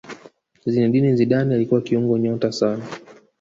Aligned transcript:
zinedine 0.65 1.15
zidane 1.15 1.55
alikuwa 1.55 1.81
kiungo 1.81 2.17
nyota 2.17 2.51
sana 2.51 2.85